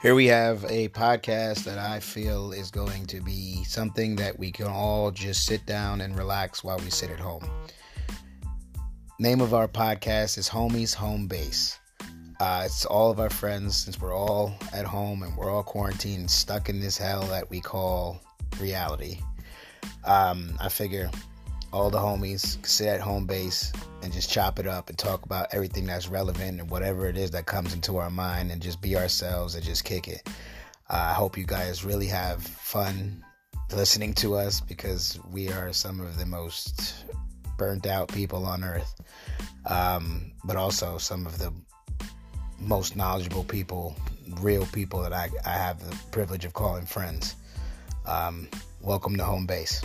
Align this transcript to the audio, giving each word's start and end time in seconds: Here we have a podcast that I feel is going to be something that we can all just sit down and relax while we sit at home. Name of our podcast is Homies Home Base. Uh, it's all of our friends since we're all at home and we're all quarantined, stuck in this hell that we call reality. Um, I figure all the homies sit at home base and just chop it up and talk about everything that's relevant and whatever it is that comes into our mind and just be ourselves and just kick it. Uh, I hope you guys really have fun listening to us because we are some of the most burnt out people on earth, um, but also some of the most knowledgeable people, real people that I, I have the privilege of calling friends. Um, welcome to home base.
Here 0.00 0.14
we 0.14 0.28
have 0.28 0.64
a 0.64 0.88
podcast 0.88 1.64
that 1.64 1.76
I 1.76 2.00
feel 2.00 2.52
is 2.52 2.70
going 2.70 3.04
to 3.08 3.20
be 3.20 3.62
something 3.64 4.16
that 4.16 4.38
we 4.38 4.50
can 4.50 4.66
all 4.66 5.10
just 5.10 5.44
sit 5.44 5.66
down 5.66 6.00
and 6.00 6.16
relax 6.16 6.64
while 6.64 6.78
we 6.78 6.88
sit 6.88 7.10
at 7.10 7.20
home. 7.20 7.46
Name 9.18 9.42
of 9.42 9.52
our 9.52 9.68
podcast 9.68 10.38
is 10.38 10.48
Homies 10.48 10.94
Home 10.94 11.26
Base. 11.26 11.78
Uh, 12.40 12.62
it's 12.64 12.86
all 12.86 13.10
of 13.10 13.20
our 13.20 13.28
friends 13.28 13.76
since 13.76 14.00
we're 14.00 14.16
all 14.16 14.54
at 14.72 14.86
home 14.86 15.22
and 15.22 15.36
we're 15.36 15.50
all 15.50 15.62
quarantined, 15.62 16.30
stuck 16.30 16.70
in 16.70 16.80
this 16.80 16.96
hell 16.96 17.24
that 17.24 17.50
we 17.50 17.60
call 17.60 18.22
reality. 18.58 19.18
Um, 20.06 20.56
I 20.62 20.70
figure 20.70 21.10
all 21.72 21.90
the 21.90 21.98
homies 21.98 22.64
sit 22.66 22.88
at 22.88 23.00
home 23.00 23.26
base 23.26 23.72
and 24.02 24.12
just 24.12 24.30
chop 24.30 24.58
it 24.58 24.66
up 24.66 24.88
and 24.88 24.98
talk 24.98 25.24
about 25.24 25.46
everything 25.52 25.86
that's 25.86 26.08
relevant 26.08 26.60
and 26.60 26.70
whatever 26.70 27.06
it 27.06 27.16
is 27.16 27.30
that 27.30 27.46
comes 27.46 27.74
into 27.74 27.96
our 27.96 28.10
mind 28.10 28.50
and 28.50 28.60
just 28.60 28.80
be 28.80 28.96
ourselves 28.96 29.54
and 29.54 29.64
just 29.64 29.84
kick 29.84 30.08
it. 30.08 30.22
Uh, 30.88 31.08
I 31.10 31.12
hope 31.12 31.38
you 31.38 31.44
guys 31.44 31.84
really 31.84 32.08
have 32.08 32.42
fun 32.42 33.24
listening 33.72 34.14
to 34.14 34.34
us 34.34 34.60
because 34.60 35.20
we 35.30 35.48
are 35.50 35.72
some 35.72 36.00
of 36.00 36.18
the 36.18 36.26
most 36.26 37.04
burnt 37.56 37.86
out 37.86 38.08
people 38.08 38.44
on 38.46 38.64
earth, 38.64 39.00
um, 39.66 40.32
but 40.44 40.56
also 40.56 40.98
some 40.98 41.26
of 41.26 41.38
the 41.38 41.52
most 42.58 42.96
knowledgeable 42.96 43.44
people, 43.44 43.94
real 44.40 44.66
people 44.66 45.02
that 45.02 45.12
I, 45.12 45.30
I 45.46 45.52
have 45.52 45.78
the 45.88 45.96
privilege 46.10 46.44
of 46.44 46.52
calling 46.52 46.86
friends. 46.86 47.36
Um, 48.06 48.48
welcome 48.80 49.16
to 49.18 49.24
home 49.24 49.46
base. 49.46 49.80